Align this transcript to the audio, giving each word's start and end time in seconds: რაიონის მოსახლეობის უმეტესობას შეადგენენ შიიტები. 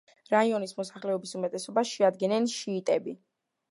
რაიონის 0.29 0.73
მოსახლეობის 0.79 1.35
უმეტესობას 1.41 1.93
შეადგენენ 1.95 2.53
შიიტები. 2.59 3.19